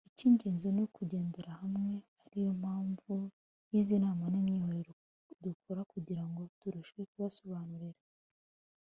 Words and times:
icy’ingenzi 0.09 0.67
ni 0.71 0.81
ukugendera 0.85 1.51
hamwe 1.61 1.93
ari 2.25 2.37
yo 2.45 2.51
mpamvu 2.61 3.13
y’izi 3.71 3.95
nama 4.03 4.23
n’imyiherero 4.31 4.93
dukora 5.43 5.81
kugira 5.91 6.23
ngo 6.29 6.41
turusheho 6.59 7.03
kubasobanurira 7.11 8.01